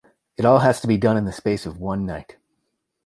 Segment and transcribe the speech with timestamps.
[0.35, 2.35] It all has to be done in the space of one night.